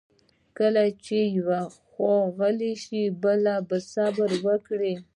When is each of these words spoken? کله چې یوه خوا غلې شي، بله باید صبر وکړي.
کله 0.57 0.83
چې 1.05 1.17
یوه 1.37 1.61
خوا 1.89 2.15
غلې 2.37 2.73
شي، 2.83 3.03
بله 3.23 3.53
باید 3.67 3.87
صبر 3.93 4.29
وکړي. 4.45 4.93